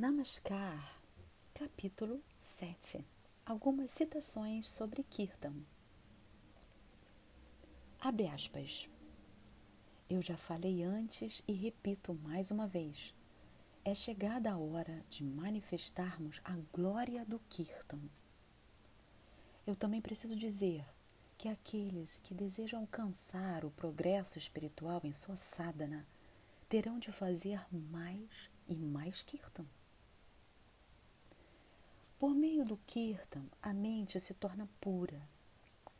Namaskar, 0.00 0.98
capítulo 1.52 2.24
7 2.40 3.04
Algumas 3.44 3.90
citações 3.90 4.66
sobre 4.70 5.02
Kirtan. 5.02 5.52
Abre 8.00 8.26
aspas. 8.26 8.88
Eu 10.08 10.22
já 10.22 10.38
falei 10.38 10.82
antes 10.82 11.42
e 11.46 11.52
repito 11.52 12.14
mais 12.14 12.50
uma 12.50 12.66
vez. 12.66 13.14
É 13.84 13.94
chegada 13.94 14.50
a 14.50 14.56
hora 14.56 15.04
de 15.10 15.22
manifestarmos 15.22 16.40
a 16.44 16.56
glória 16.72 17.22
do 17.26 17.38
Kirtan. 17.50 18.00
Eu 19.66 19.76
também 19.76 20.00
preciso 20.00 20.34
dizer 20.34 20.82
que 21.36 21.46
aqueles 21.46 22.18
que 22.24 22.32
desejam 22.32 22.80
alcançar 22.80 23.66
o 23.66 23.70
progresso 23.70 24.38
espiritual 24.38 25.02
em 25.04 25.12
sua 25.12 25.36
sadhana 25.36 26.08
terão 26.70 26.98
de 26.98 27.12
fazer 27.12 27.62
mais 27.70 28.48
e 28.66 28.74
mais 28.74 29.22
Kirtan. 29.22 29.66
Por 32.20 32.34
meio 32.34 32.66
do 32.66 32.76
Kirtan, 32.86 33.46
a 33.62 33.72
mente 33.72 34.20
se 34.20 34.34
torna 34.34 34.68
pura. 34.78 35.26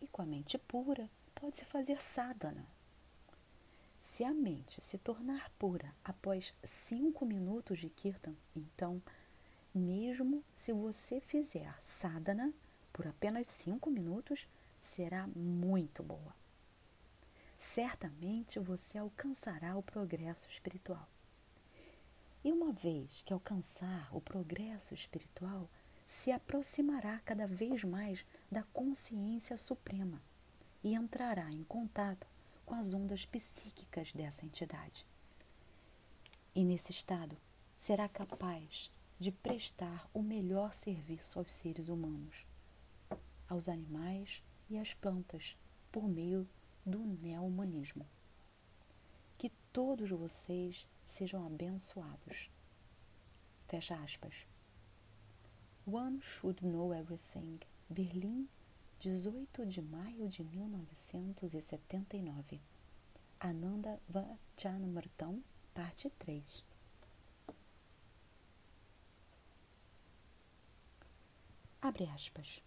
E 0.02 0.06
com 0.06 0.20
a 0.20 0.26
mente 0.26 0.58
pura, 0.58 1.08
pode-se 1.34 1.64
fazer 1.64 2.02
sadhana. 2.02 2.68
Se 3.98 4.22
a 4.22 4.34
mente 4.34 4.82
se 4.82 4.98
tornar 4.98 5.48
pura 5.58 5.94
após 6.04 6.52
cinco 6.62 7.24
minutos 7.24 7.78
de 7.78 7.88
Kirtan, 7.88 8.34
então, 8.54 9.02
mesmo 9.74 10.44
se 10.54 10.74
você 10.74 11.22
fizer 11.22 11.74
sadhana 11.82 12.52
por 12.92 13.06
apenas 13.06 13.48
cinco 13.48 13.90
minutos, 13.90 14.46
será 14.78 15.26
muito 15.28 16.02
boa. 16.02 16.34
Certamente 17.56 18.58
você 18.58 18.98
alcançará 18.98 19.74
o 19.74 19.82
progresso 19.82 20.50
espiritual. 20.50 21.08
E 22.44 22.52
uma 22.52 22.72
vez 22.72 23.22
que 23.22 23.32
alcançar 23.32 24.14
o 24.14 24.20
progresso 24.20 24.92
espiritual, 24.92 25.66
se 26.10 26.32
aproximará 26.32 27.20
cada 27.20 27.46
vez 27.46 27.84
mais 27.84 28.26
da 28.50 28.64
consciência 28.64 29.56
suprema 29.56 30.20
e 30.82 30.92
entrará 30.92 31.52
em 31.52 31.62
contato 31.62 32.26
com 32.66 32.74
as 32.74 32.92
ondas 32.92 33.24
psíquicas 33.24 34.12
dessa 34.12 34.44
entidade. 34.44 35.06
E 36.52 36.64
nesse 36.64 36.90
estado 36.90 37.36
será 37.78 38.08
capaz 38.08 38.90
de 39.20 39.30
prestar 39.30 40.10
o 40.12 40.20
melhor 40.20 40.74
serviço 40.74 41.38
aos 41.38 41.54
seres 41.54 41.88
humanos, 41.88 42.44
aos 43.48 43.68
animais 43.68 44.42
e 44.68 44.76
às 44.78 44.92
plantas 44.92 45.56
por 45.92 46.08
meio 46.08 46.46
do 46.84 46.98
neo-humanismo. 46.98 48.04
Que 49.38 49.48
todos 49.72 50.10
vocês 50.10 50.88
sejam 51.06 51.46
abençoados. 51.46 52.50
Fecha 53.68 53.94
aspas. 53.94 54.49
One 55.92 56.20
Should 56.20 56.64
Know 56.64 56.94
Everything, 56.94 57.58
Berlim, 57.88 58.48
18 59.00 59.66
de 59.66 59.82
maio 59.82 60.28
de 60.28 60.44
1979. 60.44 62.60
Ananda 63.40 64.00
Vachanamritam, 64.08 65.42
parte 65.74 66.08
3. 66.10 66.64
Abre 71.82 72.06
aspas. 72.06 72.62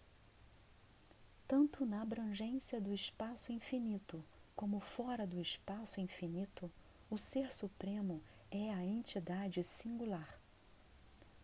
Tanto 1.46 1.86
na 1.86 2.02
abrangência 2.02 2.80
do 2.80 2.92
espaço 2.92 3.52
infinito 3.52 4.24
como 4.56 4.80
fora 4.80 5.26
do 5.26 5.40
espaço 5.40 6.00
infinito, 6.00 6.70
o 7.10 7.18
Ser 7.18 7.52
Supremo 7.52 8.22
é 8.50 8.72
a 8.72 8.84
entidade 8.84 9.62
singular. 9.64 10.38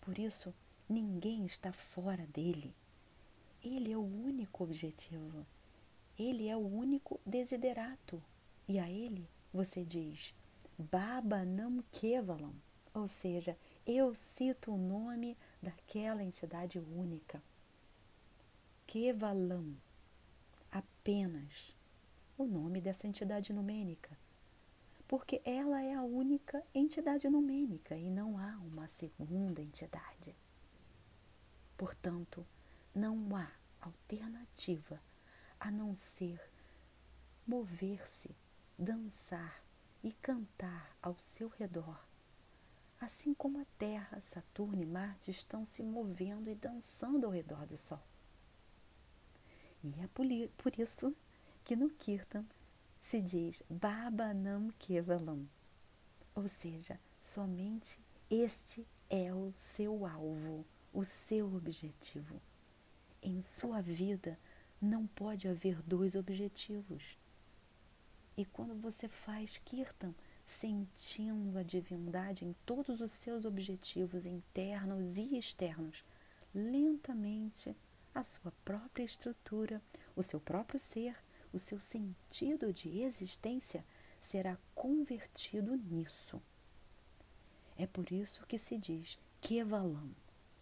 Por 0.00 0.18
isso, 0.18 0.54
Ninguém 0.90 1.46
está 1.46 1.70
fora 1.72 2.26
dele. 2.26 2.74
Ele 3.62 3.92
é 3.92 3.96
o 3.96 4.02
único 4.02 4.64
objetivo. 4.64 5.46
Ele 6.18 6.48
é 6.48 6.56
o 6.56 6.66
único 6.66 7.20
desiderato. 7.24 8.20
E 8.66 8.76
a 8.76 8.90
ele 8.90 9.28
você 9.52 9.84
diz 9.84 10.34
Baba 10.76 11.44
Nam 11.44 11.84
Kevalam, 11.92 12.54
ou 12.92 13.06
seja, 13.06 13.56
eu 13.86 14.16
cito 14.16 14.74
o 14.74 14.76
nome 14.76 15.38
daquela 15.62 16.24
entidade 16.24 16.80
única. 16.80 17.40
Kevalam, 18.84 19.76
apenas 20.72 21.72
o 22.36 22.46
nome 22.46 22.80
dessa 22.80 23.06
entidade 23.06 23.52
numênica. 23.52 24.18
Porque 25.06 25.40
ela 25.44 25.80
é 25.80 25.94
a 25.94 26.02
única 26.02 26.60
entidade 26.74 27.28
numênica 27.28 27.94
e 27.94 28.10
não 28.10 28.36
há 28.36 28.58
uma 28.58 28.88
segunda 28.88 29.62
entidade. 29.62 30.34
Portanto, 31.80 32.46
não 32.94 33.34
há 33.34 33.50
alternativa 33.80 35.00
a 35.58 35.70
não 35.70 35.94
ser 35.94 36.38
mover-se, 37.46 38.36
dançar 38.78 39.64
e 40.04 40.12
cantar 40.12 40.94
ao 41.00 41.18
seu 41.18 41.48
redor, 41.48 41.98
assim 43.00 43.32
como 43.32 43.62
a 43.62 43.64
Terra, 43.78 44.20
Saturno 44.20 44.82
e 44.82 44.84
Marte 44.84 45.30
estão 45.30 45.64
se 45.64 45.82
movendo 45.82 46.50
e 46.50 46.54
dançando 46.54 47.24
ao 47.24 47.32
redor 47.32 47.64
do 47.64 47.78
Sol. 47.78 48.02
E 49.82 50.02
é 50.02 50.08
por 50.08 50.78
isso 50.78 51.16
que 51.64 51.74
no 51.74 51.88
Kirtan 51.88 52.44
se 53.00 53.22
diz 53.22 53.62
Babanam 53.70 54.68
Kevalam, 54.78 55.48
ou 56.34 56.46
seja, 56.46 57.00
somente 57.22 57.98
este 58.28 58.86
é 59.08 59.32
o 59.32 59.50
seu 59.54 60.04
alvo 60.04 60.66
o 60.92 61.04
seu 61.04 61.54
objetivo. 61.54 62.40
Em 63.22 63.42
sua 63.42 63.80
vida 63.80 64.38
não 64.80 65.06
pode 65.06 65.46
haver 65.46 65.82
dois 65.82 66.14
objetivos. 66.14 67.18
E 68.36 68.44
quando 68.44 68.74
você 68.74 69.08
faz 69.08 69.58
Kirtan, 69.58 70.14
sentindo 70.46 71.58
a 71.58 71.62
divindade 71.62 72.44
em 72.44 72.54
todos 72.64 73.00
os 73.00 73.12
seus 73.12 73.44
objetivos 73.44 74.24
internos 74.24 75.16
e 75.16 75.36
externos, 75.36 76.02
lentamente 76.54 77.76
a 78.14 78.24
sua 78.24 78.52
própria 78.64 79.04
estrutura, 79.04 79.82
o 80.16 80.22
seu 80.22 80.40
próprio 80.40 80.80
ser, 80.80 81.16
o 81.52 81.58
seu 81.58 81.80
sentido 81.80 82.72
de 82.72 83.00
existência 83.00 83.84
será 84.20 84.58
convertido 84.74 85.76
nisso. 85.76 86.40
É 87.76 87.86
por 87.86 88.10
isso 88.12 88.44
que 88.46 88.58
se 88.58 88.76
diz 88.76 89.18
Kevalam, 89.40 90.10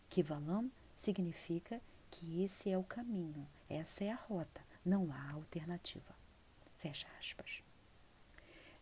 Kivalam 0.08 0.70
significa 0.96 1.80
que 2.10 2.42
esse 2.42 2.70
é 2.70 2.78
o 2.78 2.82
caminho, 2.82 3.46
essa 3.68 4.04
é 4.04 4.10
a 4.10 4.16
rota, 4.16 4.60
não 4.84 5.12
há 5.12 5.34
alternativa. 5.34 6.16
Fecha 6.78 7.06
aspas. 7.20 7.62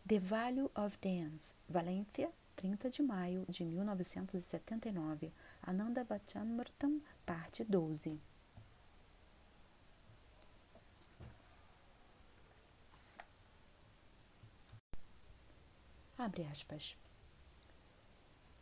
The 0.07 0.19
Value 0.19 0.71
of 0.73 0.97
Dance, 1.01 1.53
Valência, 1.67 2.31
30 2.55 2.89
de 2.89 3.03
maio 3.03 3.45
de 3.49 3.65
1979, 3.65 5.33
Ananda 5.61 6.03
Vachanamritam, 6.03 7.01
parte 7.25 7.63
12. 7.63 8.19
Abre 16.17 16.45
aspas. 16.45 16.95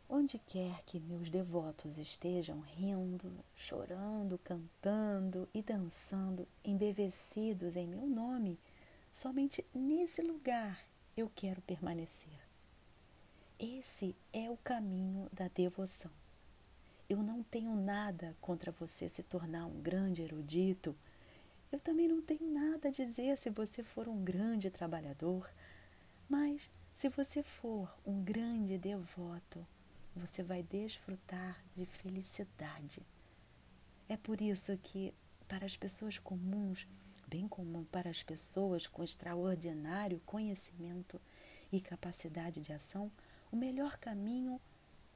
Onde 0.08 0.38
quer 0.38 0.82
que 0.84 1.00
meus 1.00 1.28
devotos 1.28 1.98
estejam 1.98 2.60
rindo, 2.60 3.32
chorando, 3.56 4.38
cantando 4.38 5.48
e 5.52 5.60
dançando, 5.60 6.46
embevecidos 6.64 7.74
em 7.74 7.88
meu 7.88 8.06
nome, 8.06 8.56
somente 9.10 9.64
nesse 9.74 10.22
lugar 10.22 10.80
eu 11.16 11.28
quero 11.34 11.60
permanecer. 11.62 12.38
Esse 13.58 14.14
é 14.32 14.48
o 14.48 14.56
caminho 14.58 15.28
da 15.32 15.48
devoção. 15.48 16.12
Eu 17.08 17.22
não 17.22 17.42
tenho 17.42 17.74
nada 17.74 18.36
contra 18.40 18.70
você 18.70 19.08
se 19.08 19.24
tornar 19.24 19.66
um 19.66 19.80
grande 19.80 20.22
erudito. 20.22 20.94
Eu 21.72 21.80
também 21.80 22.06
não 22.06 22.22
tenho 22.22 22.52
nada 22.52 22.88
a 22.88 22.92
dizer 22.92 23.36
se 23.38 23.50
você 23.50 23.82
for 23.82 24.06
um 24.06 24.22
grande 24.22 24.70
trabalhador. 24.70 25.50
Mas 26.28 26.70
se 26.94 27.08
você 27.08 27.42
for 27.42 27.92
um 28.04 28.22
grande 28.22 28.78
devoto, 28.78 29.66
você 30.16 30.42
vai 30.42 30.62
desfrutar 30.62 31.62
de 31.74 31.84
felicidade. 31.84 33.02
É 34.08 34.16
por 34.16 34.40
isso 34.40 34.76
que, 34.78 35.12
para 35.46 35.66
as 35.66 35.76
pessoas 35.76 36.18
comuns, 36.18 36.86
bem 37.28 37.46
como 37.46 37.84
para 37.86 38.08
as 38.08 38.22
pessoas 38.22 38.86
com 38.86 39.04
extraordinário 39.04 40.20
conhecimento 40.24 41.20
e 41.70 41.80
capacidade 41.80 42.60
de 42.60 42.72
ação, 42.72 43.10
o 43.50 43.56
melhor 43.56 43.98
caminho 43.98 44.60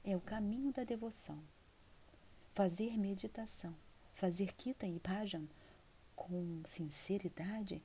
é 0.05 0.17
o 0.17 0.21
caminho 0.21 0.73
da 0.73 0.85
devoção. 0.85 1.43
Fazer 2.53 2.99
meditação, 2.99 3.75
fazer 4.13 4.53
Kita 4.55 4.87
e 4.87 4.99
Bhajan 4.99 5.47
com 6.17 6.63
sinceridade 6.67 7.83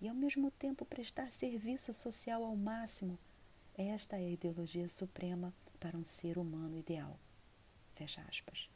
e 0.00 0.08
ao 0.08 0.14
mesmo 0.14 0.50
tempo 0.50 0.84
prestar 0.84 1.32
serviço 1.32 1.92
social 1.92 2.44
ao 2.44 2.56
máximo 2.56 3.18
esta 3.88 4.16
é 4.16 4.26
a 4.26 4.30
ideologia 4.30 4.88
suprema 4.88 5.54
para 5.78 5.96
um 5.96 6.04
ser 6.04 6.38
humano 6.38 6.76
ideal. 6.76 7.18
Fecha 7.94 8.22
aspas. 8.28 8.68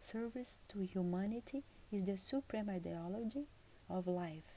Service 0.00 0.62
to 0.68 0.82
humanity 0.82 1.64
is 1.92 2.02
the 2.02 2.16
supreme 2.16 2.70
ideology 2.70 3.46
of 3.88 4.08
life. 4.08 4.48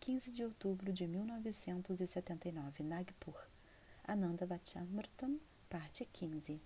15 0.00 0.32
de 0.32 0.44
outubro 0.44 0.92
de 0.92 1.06
1979, 1.06 2.82
Nagpur. 2.82 3.48
Ananda 4.04 4.46
Vachamritam, 4.46 5.40
parte 5.68 6.04
15. 6.12 6.60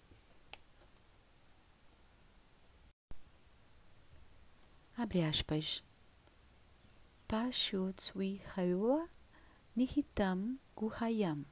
Abre 4.96 5.24
aspas. 5.24 5.82
Pashutsvihayua 7.26 9.08
Nihitam 9.74 10.58
Guhayam. 10.76 11.46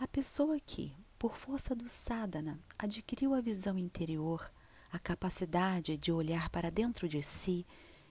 A 0.00 0.08
pessoa 0.08 0.58
que, 0.58 0.96
por 1.18 1.36
força 1.36 1.74
do 1.74 1.86
sadhana, 1.86 2.58
adquiriu 2.78 3.34
a 3.34 3.40
visão 3.42 3.76
interior, 3.76 4.50
a 4.90 4.98
capacidade 4.98 5.98
de 5.98 6.10
olhar 6.10 6.48
para 6.48 6.70
dentro 6.70 7.06
de 7.06 7.22
si, 7.22 7.66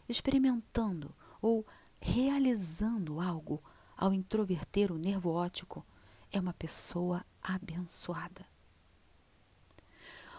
experimentando 0.08 1.12
ou 1.42 1.66
realizando 2.00 3.20
algo 3.20 3.60
ao 3.98 4.14
introverter 4.14 4.92
o 4.92 5.00
nervo 5.00 5.32
óptico, 5.32 5.84
é 6.32 6.40
uma 6.40 6.54
pessoa 6.54 7.26
abençoada. 7.42 8.46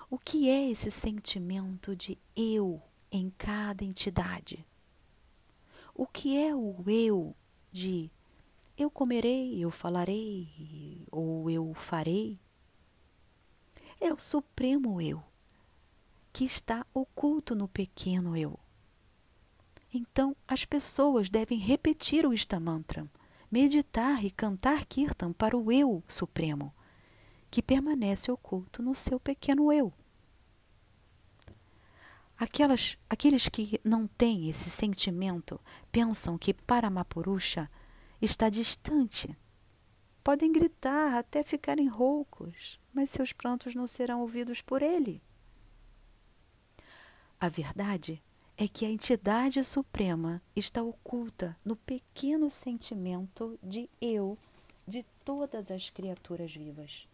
O 0.08 0.20
que 0.20 0.48
é 0.48 0.70
esse 0.70 0.88
sentimento 0.88 1.96
de 1.96 2.16
eu 2.36 2.80
em 3.10 3.28
cada 3.28 3.84
entidade? 3.84 4.64
O 5.92 6.06
que 6.06 6.38
é 6.38 6.54
o 6.54 6.88
eu 6.88 7.34
de 7.72 8.08
eu 8.76 8.90
comerei, 8.90 9.62
eu 9.62 9.70
falarei 9.70 11.06
ou 11.10 11.50
eu 11.50 11.72
farei? 11.74 12.38
É 14.00 14.12
o 14.12 14.18
supremo 14.18 15.00
eu, 15.00 15.22
que 16.32 16.44
está 16.44 16.86
oculto 16.94 17.54
no 17.54 17.68
pequeno 17.68 18.36
eu. 18.36 18.58
Então, 19.92 20.36
as 20.46 20.64
pessoas 20.64 21.28
devem 21.28 21.58
repetir 21.58 22.24
o 22.24 22.32
Istamantra, 22.32 23.06
meditar 23.50 24.24
e 24.24 24.30
cantar 24.30 24.86
Kirtan 24.86 25.32
para 25.32 25.56
o 25.56 25.70
eu 25.72 26.02
supremo, 26.06 26.72
que 27.50 27.60
permanece 27.60 28.30
oculto 28.30 28.82
no 28.82 28.94
seu 28.94 29.18
pequeno 29.18 29.72
eu. 29.72 29.92
Aquelas, 32.38 32.96
aqueles 33.10 33.50
que 33.50 33.78
não 33.84 34.06
têm 34.06 34.48
esse 34.48 34.70
sentimento 34.70 35.60
pensam 35.92 36.38
que 36.38 36.54
Paramapurusha 36.54 37.70
está 38.20 38.48
distante. 38.48 39.36
Podem 40.22 40.52
gritar 40.52 41.18
até 41.18 41.42
ficarem 41.42 41.88
roucos, 41.88 42.78
mas 42.92 43.10
seus 43.10 43.32
prantos 43.32 43.74
não 43.74 43.86
serão 43.86 44.20
ouvidos 44.20 44.60
por 44.60 44.82
ele. 44.82 45.22
A 47.40 47.48
verdade 47.48 48.22
é 48.56 48.68
que 48.68 48.84
a 48.84 48.90
entidade 48.90 49.64
suprema 49.64 50.42
está 50.54 50.82
oculta 50.82 51.56
no 51.64 51.74
pequeno 51.74 52.50
sentimento 52.50 53.58
de 53.62 53.88
eu 54.00 54.38
de 54.86 55.02
todas 55.24 55.70
as 55.70 55.88
criaturas 55.88 56.54
vivas. 56.54 57.08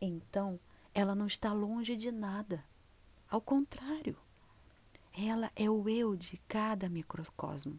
Então, 0.00 0.58
ela 0.92 1.14
não 1.14 1.26
está 1.26 1.52
longe 1.52 1.94
de 1.94 2.10
nada. 2.10 2.64
Ao 3.28 3.40
contrário, 3.40 4.16
ela 5.12 5.50
é 5.54 5.70
o 5.70 5.88
eu 5.88 6.16
de 6.16 6.36
cada 6.48 6.88
microcosmo. 6.88 7.78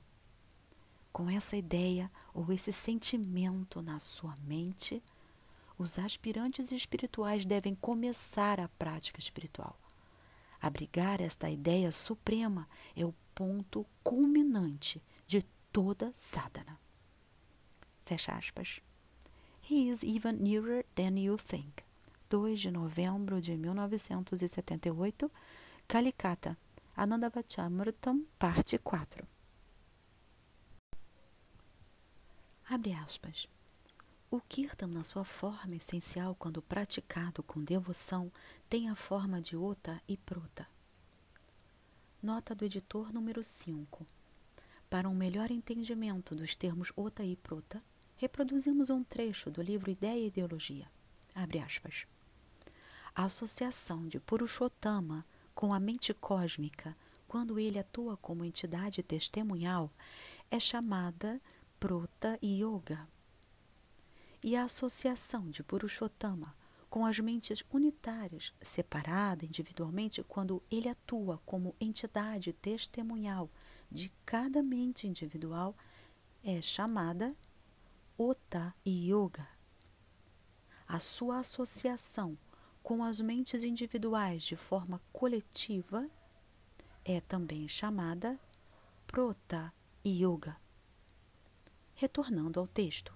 Com 1.12 1.30
essa 1.30 1.56
ideia 1.56 2.12
ou 2.34 2.52
esse 2.52 2.72
sentimento 2.72 3.82
na 3.82 4.00
sua 4.00 4.36
mente, 4.44 5.02
os 5.78 6.00
aspirantes 6.00 6.72
espirituais 6.72 7.46
devem 7.46 7.76
começar 7.76 8.60
a 8.60 8.68
prática 8.68 9.20
espiritual. 9.20 9.80
Abrigar 10.60 11.22
esta 11.22 11.50
ideia 11.50 11.92
suprema 11.92 12.68
é 12.96 13.06
o 13.06 13.14
ponto 13.34 13.86
culminante 14.04 15.02
de 15.28 15.44
toda 15.72 16.12
sadhana. 16.14 16.80
Fecha 18.06 18.34
aspas. 18.34 18.82
He 19.70 19.90
is 19.90 20.02
even 20.02 20.34
nearer 20.34 20.86
than 20.96 21.20
you 21.20 21.38
think. 21.38 21.84
2 22.30 22.60
de 22.60 22.72
novembro 22.72 23.40
de 23.40 23.56
1978, 23.56 25.32
Kalikata, 25.88 26.58
Anandavachamritam, 26.96 28.26
parte 28.40 28.78
4. 28.78 29.37
Abre 32.78 32.94
aspas. 32.94 33.48
O 34.30 34.40
kirtan, 34.40 34.86
na 34.86 35.04
sua 35.04 35.26
forma 35.26 35.76
essencial, 35.76 36.36
quando 36.36 36.62
praticado 36.62 37.42
com 37.42 37.64
devoção, 37.64 38.32
tem 38.70 38.88
a 38.88 38.96
forma 38.96 39.42
de 39.42 39.58
ota 39.58 40.00
e 40.08 40.16
prota. 40.16 40.68
Nota 42.22 42.54
do 42.54 42.64
editor 42.64 43.12
número 43.12 43.42
5. 43.42 44.06
Para 44.92 45.10
um 45.10 45.16
melhor 45.16 45.50
entendimento 45.50 46.36
dos 46.36 46.56
termos 46.56 46.94
ota 46.96 47.24
e 47.24 47.36
prota, 47.36 47.82
reproduzimos 48.16 48.92
um 48.92 49.04
trecho 49.04 49.50
do 49.50 49.64
livro 49.64 49.90
Ideia 49.90 50.20
e 50.20 50.28
Ideologia. 50.28 50.88
Abre 51.34 51.58
aspas. 51.58 52.06
A 53.16 53.24
associação 53.24 54.08
de 54.08 54.20
Purushottama 54.20 55.26
com 55.56 55.74
a 55.74 55.80
mente 55.80 56.14
cósmica, 56.14 56.96
quando 57.28 57.58
ele 57.58 57.80
atua 57.80 58.16
como 58.18 58.46
entidade 58.46 59.02
testemunhal, 59.02 59.92
é 60.52 60.60
chamada 60.60 61.42
Prota 61.80 62.40
Yoga. 62.44 63.08
E 64.44 64.56
a 64.56 64.64
associação 64.64 65.48
de 65.52 65.62
Purushottama 65.64 66.56
com 66.90 67.06
as 67.06 67.20
mentes 67.20 67.64
unitárias, 67.72 68.52
separada 68.62 69.46
individualmente, 69.46 70.24
quando 70.24 70.64
ele 70.72 70.90
atua 70.90 71.40
como 71.46 71.76
entidade 71.80 72.52
testemunhal 72.52 73.48
de 73.92 74.12
cada 74.26 74.64
mente 74.64 75.06
individual, 75.06 75.76
é 76.44 76.62
chamada 76.62 77.36
Ota 78.18 78.74
Yoga. 78.88 79.48
A 80.88 81.00
sua 81.00 81.40
associação 81.40 82.36
com 82.82 83.04
as 83.04 83.20
mentes 83.20 83.64
individuais 83.64 84.42
de 84.42 84.56
forma 84.56 85.00
coletiva 85.14 86.10
é 87.06 87.22
também 87.22 87.68
chamada 87.68 88.40
Prota 89.06 89.72
Yoga. 90.04 90.58
Retornando 92.00 92.60
ao 92.60 92.68
texto. 92.68 93.12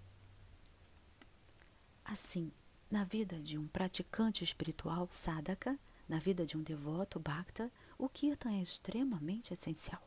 Assim, 2.04 2.52
na 2.90 3.04
vida 3.04 3.40
de 3.40 3.56
um 3.56 3.68
praticante 3.68 4.44
espiritual 4.44 5.06
sadhaka, 5.12 5.80
na 6.10 6.18
vida 6.18 6.48
de 6.48 6.58
um 6.58 6.64
devoto 6.64 7.20
bhakta, 7.20 7.72
o 7.96 8.10
kirtan 8.10 8.54
é 8.54 8.62
extremamente 8.64 9.54
essencial. 9.54 10.02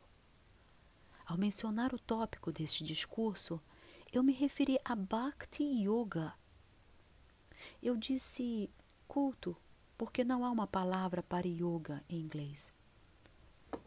Ao 1.25 1.37
mencionar 1.37 1.93
o 1.93 1.97
tópico 1.97 2.51
deste 2.51 2.83
discurso, 2.83 3.61
eu 4.11 4.21
me 4.21 4.33
referi 4.33 4.77
a 4.83 4.93
Bhakti 4.93 5.63
Yoga. 5.63 6.33
Eu 7.81 7.95
disse 7.95 8.69
culto, 9.07 9.55
porque 9.97 10.25
não 10.25 10.43
há 10.43 10.51
uma 10.51 10.67
palavra 10.67 11.23
para 11.23 11.47
yoga 11.47 12.03
em 12.09 12.19
inglês. 12.19 12.73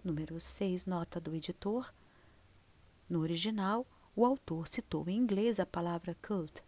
Número 0.03 0.41
6, 0.41 0.87
nota 0.87 1.21
do 1.21 1.35
editor. 1.35 1.93
No 3.07 3.21
original, 3.21 3.87
o 4.19 4.27
autor 4.27 4.67
citou 4.67 5.09
em 5.09 5.17
inglês 5.17 5.61
a 5.61 5.65
palavra 5.65 6.13
cult. 6.17 6.61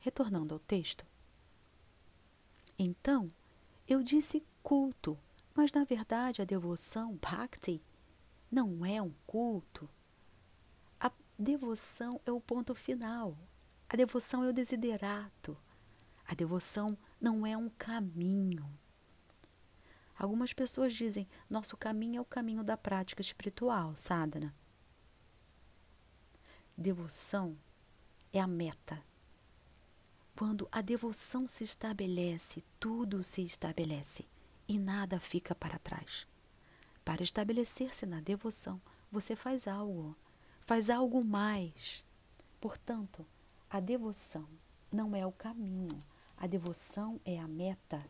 Retornando 0.00 0.52
ao 0.52 0.58
texto. 0.58 1.06
Então, 2.76 3.28
eu 3.86 4.02
disse 4.02 4.44
culto, 4.64 5.16
mas 5.54 5.70
na 5.70 5.84
verdade 5.84 6.42
a 6.42 6.44
devoção, 6.44 7.16
bhakti, 7.22 7.80
não 8.50 8.84
é 8.84 9.00
um 9.00 9.14
culto. 9.28 9.88
A 10.98 11.12
devoção 11.38 12.20
é 12.26 12.32
o 12.32 12.40
ponto 12.40 12.74
final. 12.74 13.38
A 13.88 13.94
devoção 13.94 14.42
é 14.42 14.48
o 14.48 14.52
desiderato. 14.52 15.56
A 16.26 16.34
devoção 16.34 16.98
não 17.20 17.46
é 17.46 17.56
um 17.56 17.68
caminho. 17.68 18.68
Algumas 20.18 20.52
pessoas 20.52 20.92
dizem: 20.92 21.28
nosso 21.48 21.76
caminho 21.76 22.18
é 22.18 22.20
o 22.20 22.24
caminho 22.24 22.64
da 22.64 22.76
prática 22.76 23.20
espiritual, 23.20 23.94
sadhana. 23.94 24.52
Devoção 26.82 27.56
é 28.32 28.40
a 28.40 28.46
meta. 28.48 29.00
Quando 30.36 30.66
a 30.72 30.80
devoção 30.80 31.46
se 31.46 31.62
estabelece, 31.62 32.64
tudo 32.80 33.22
se 33.22 33.44
estabelece 33.44 34.26
e 34.66 34.80
nada 34.80 35.20
fica 35.20 35.54
para 35.54 35.78
trás. 35.78 36.26
Para 37.04 37.22
estabelecer-se 37.22 38.04
na 38.04 38.20
devoção, 38.20 38.82
você 39.12 39.36
faz 39.36 39.68
algo, 39.68 40.16
faz 40.60 40.90
algo 40.90 41.24
mais. 41.24 42.04
Portanto, 42.60 43.24
a 43.70 43.78
devoção 43.78 44.48
não 44.90 45.14
é 45.14 45.24
o 45.24 45.30
caminho, 45.30 45.96
a 46.36 46.48
devoção 46.48 47.20
é 47.24 47.38
a 47.38 47.46
meta. 47.46 48.04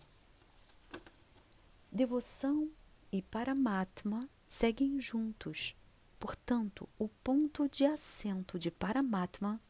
Devoção 1.93 2.71
e 3.13 3.21
Paramatma 3.21 4.27
seguem 4.49 4.99
juntos. 4.99 5.77
Portanto, 6.23 6.89
o 7.01 7.09
ponto 7.09 7.69
de 7.69 7.85
assento 7.85 8.57
de 8.57 8.71
Paramatma 8.71 9.61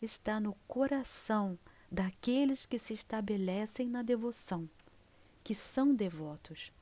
está 0.00 0.40
no 0.40 0.54
coração 0.66 1.58
daqueles 1.92 2.64
que 2.64 2.78
se 2.78 2.94
estabelecem 2.94 3.86
na 3.86 4.00
devoção 4.00 4.70
que 5.44 5.54
são 5.54 5.94
devotos. 5.94 6.72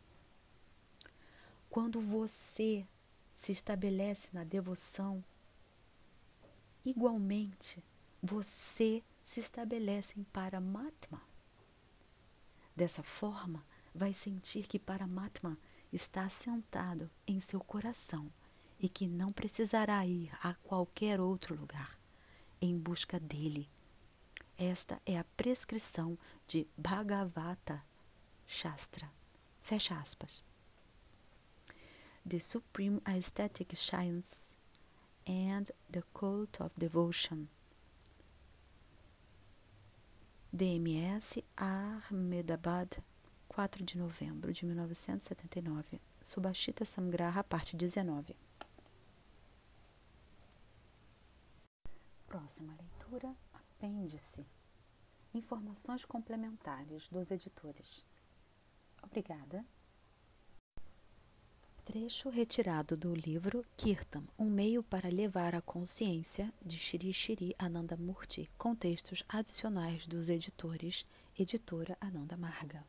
Quando 1.68 2.00
você 2.00 2.86
se 3.34 3.50
estabelece 3.50 4.28
na 4.32 4.44
devoção, 4.44 5.24
igualmente 6.84 7.82
você 8.22 9.02
se 9.24 9.40
estabelece 9.40 10.20
em 10.20 10.22
Paramatma. 10.22 11.20
Dessa 12.76 13.02
forma, 13.02 13.66
vai 13.92 14.12
sentir 14.12 14.68
que 14.68 14.78
Paramatma 14.78 15.58
está 15.92 16.28
sentado 16.28 17.10
em 17.26 17.40
seu 17.40 17.58
coração 17.58 18.30
e 18.78 18.88
que 18.88 19.08
não 19.08 19.32
precisará 19.32 20.04
ir 20.06 20.30
a 20.42 20.54
qualquer 20.54 21.20
outro 21.20 21.54
lugar 21.54 21.98
em 22.60 22.76
busca 22.78 23.18
dele. 23.20 23.68
Esta 24.56 25.00
é 25.04 25.18
a 25.18 25.24
prescrição 25.36 26.18
de 26.46 26.66
Bhagavata 26.76 27.82
Shastra. 28.46 29.10
Fecha 29.62 29.98
aspas. 29.98 30.42
The 32.26 32.38
Supreme 32.38 33.00
Aesthetic 33.04 33.76
Science 33.76 34.56
and 35.26 35.64
the 35.90 36.02
Cult 36.12 36.62
of 36.62 36.72
Devotion. 36.78 37.48
DMS 40.52 41.42
Ahmedabad, 41.56 43.02
4 43.48 43.84
de 43.84 43.98
novembro 43.98 44.52
de 44.52 44.64
1979. 44.64 46.00
Subhashita 46.22 46.84
Samgraha, 46.84 47.42
parte 47.42 47.76
19. 47.76 48.36
Próxima 52.44 52.76
leitura, 52.78 53.34
apêndice. 53.54 54.46
Informações 55.32 56.04
complementares 56.04 57.08
dos 57.08 57.30
editores. 57.30 58.04
Obrigada. 59.02 59.64
Trecho 61.86 62.28
retirado 62.28 62.98
do 62.98 63.14
livro 63.14 63.64
Kirtan, 63.78 64.24
um 64.38 64.50
meio 64.50 64.82
para 64.82 65.08
levar 65.08 65.54
a 65.54 65.62
consciência 65.62 66.52
de 66.60 66.78
Shri 66.78 67.14
Shri 67.14 67.54
Ananda 67.58 67.96
Murti, 67.96 68.50
com 68.58 68.76
textos 68.76 69.24
adicionais 69.26 70.06
dos 70.06 70.28
editores 70.28 71.06
Editora 71.38 71.96
Ananda 71.98 72.36
Marga. 72.36 72.84